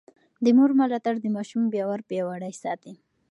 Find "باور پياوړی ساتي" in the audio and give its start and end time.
1.73-2.93